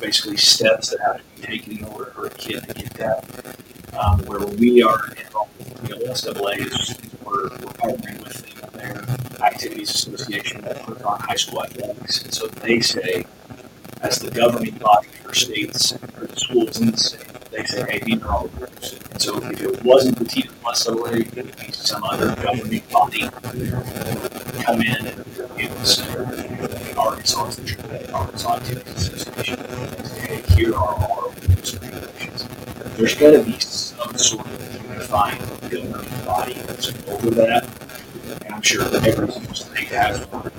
[0.00, 3.56] basically steps that have to be taken in order for a kid to get that.
[3.98, 9.44] Um, where we are involved with the NCAA is we're, we're partnering with them, their
[9.44, 12.22] activities association that put on high school athletics.
[12.22, 13.24] And so they say,
[14.02, 17.27] as the governing body for states or the schools in the state,
[17.68, 18.98] say, the rules.
[19.18, 23.28] So if it wasn't the team TSSAA, it would be some other governing body
[24.62, 25.24] come in and
[25.78, 29.58] was the Arkansas, the Arkansas Association.
[30.20, 32.48] Hey, here are our regulations.
[32.96, 35.38] There's got to be some sort of unifying
[35.70, 37.68] governing body that's over that.
[38.44, 40.50] And I'm sure every single state has one.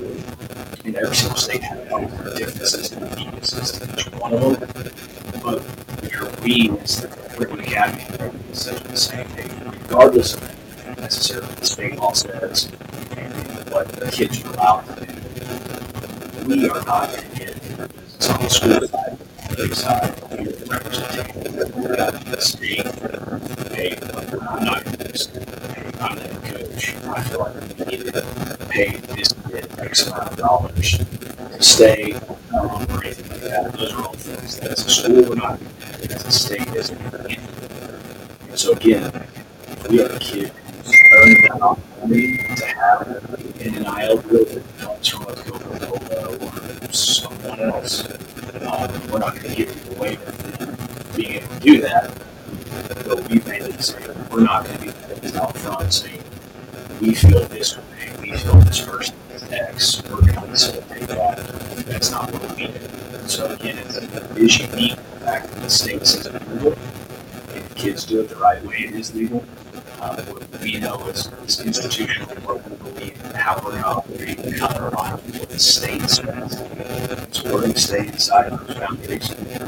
[0.86, 4.92] And every single state has and weaknesses to each one of them.
[5.44, 5.64] But
[6.44, 12.14] we, as the Brentwood Academy, are essentially saying, hey, regardless of necessarily the state law
[12.14, 12.72] says
[13.18, 15.14] and what the kids are allowed to do,
[16.48, 19.18] we are not going to get the on the school side,
[19.50, 21.82] the side, we are the representation.
[21.82, 22.86] We got the state,
[23.74, 23.98] hey,
[24.50, 25.28] I'm not going to do this.
[26.00, 26.96] I'm the coach.
[27.06, 31.00] I feel like we need to pay this kid X amount of dollars
[31.60, 33.74] stay um, or anything like that.
[33.74, 35.60] Those are all things that as a school we're not,
[36.10, 37.38] as a state to get.
[38.50, 39.12] And so again,
[39.68, 44.78] if we have a kid who's earned that opportunity to have an NIL deal that
[44.78, 50.16] comes from a Coca-Cola or someone else, um, we're not going to give people away
[50.16, 52.14] from being able to do that.
[53.06, 54.92] But we've made the decision, we're not going to be
[55.28, 56.24] the out front saying,
[57.02, 57.84] we feel this way,
[58.22, 59.16] we feel this person
[59.52, 61.38] X, we're going to facilitate that.
[61.86, 62.74] That's not what we do.
[63.28, 66.74] So again, it's, a, is unique, the fact that the state says it's legal.
[67.54, 69.44] If kids do it the right way, it is legal.
[70.00, 73.90] Uh, what we know is, is institutionally what we believe and how we're going to
[73.90, 74.90] operate and how we're
[75.26, 76.10] with what the state.
[76.10, 76.24] So
[77.46, 79.30] we're going to inside those boundaries.
[79.32, 79.68] Again,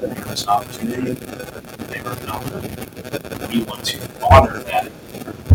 [0.00, 3.54] they us an opportunity, they an opportunity.
[3.54, 4.88] We want to honor that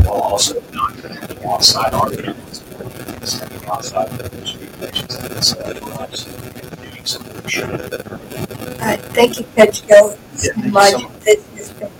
[0.05, 2.09] while also not stepping outside our
[3.19, 7.49] bounds, stepping outside of those regulations that are set for us and doing something we
[7.49, 7.93] should.
[8.81, 10.93] Uh, thank you, Coach Gill, so much.
[11.21, 11.91] This has been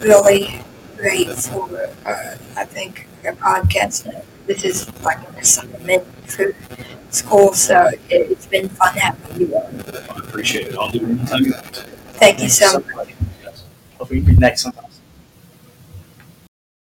[0.00, 0.60] really
[0.96, 1.68] great for,
[2.06, 4.24] uh, I think, a podcast.
[4.46, 6.54] This is like an assignment for
[7.10, 9.82] school, so it, it's been fun having you on.
[10.10, 10.76] I appreciate it.
[10.76, 11.86] I'll do it anytime you want.
[12.14, 13.14] Thank you so much.
[13.42, 13.64] Yes.
[13.98, 14.74] Hopefully, you be next one.